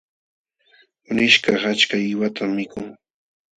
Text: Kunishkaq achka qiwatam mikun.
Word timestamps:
Kunishkaq 1.03 1.61
achka 1.71 1.97
qiwatam 2.05 2.49
mikun. 2.57 2.87